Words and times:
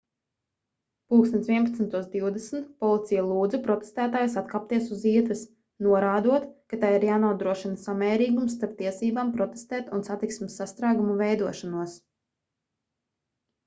plkst 1.13 1.49
11:20 1.49 2.63
policija 2.83 3.25
lūdza 3.27 3.59
protestētājus 3.67 4.37
atkāpties 4.41 4.87
uz 4.95 5.03
ietves 5.11 5.43
norādot 5.89 6.47
ka 6.73 6.79
tai 6.85 6.91
ir 6.95 7.05
jānodrošina 7.09 7.81
samērīgums 7.83 8.55
starp 8.57 8.75
tiesībām 8.83 9.31
protestēt 9.39 9.93
un 9.99 10.07
satiksmes 10.11 10.57
sastrēgumu 10.63 11.19
veidošanos 11.23 11.97